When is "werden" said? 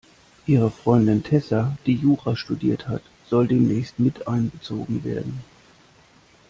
5.03-5.43